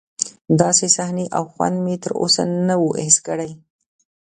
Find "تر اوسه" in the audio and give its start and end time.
2.03-2.43